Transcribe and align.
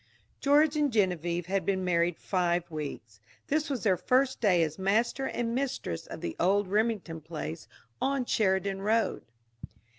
George 0.39 0.75
and 0.75 0.91
Genevieve 0.91 1.45
had 1.45 1.63
been 1.63 1.83
married 1.83 2.17
five 2.17 2.71
weeks; 2.71 3.19
this 3.49 3.69
was 3.69 3.83
their 3.83 3.97
first 3.97 4.41
day 4.41 4.63
as 4.63 4.79
master 4.79 5.25
and 5.27 5.53
mistress 5.53 6.07
of 6.07 6.21
the 6.21 6.35
old 6.39 6.67
Remington 6.67 7.21
place 7.21 7.67
on 8.01 8.25
Sheridan 8.25 8.81
Road. 8.81 9.21